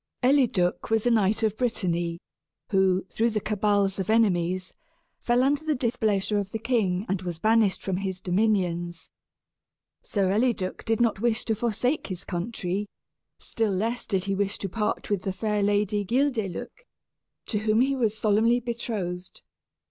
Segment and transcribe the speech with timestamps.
[0.27, 2.19] _)Eliduc was a knight of Brittany
[2.71, 4.73] who, through the cabals of enemies,
[5.19, 9.11] fell under the displeasure of the king and was banished from his dominions.
[10.01, 12.89] Sir Eliduc did not wish to forsake his country,
[13.37, 16.87] still less did he wish to part with the fair Lady Guildeluec,
[17.45, 19.43] to whom he was solemnly betrothed.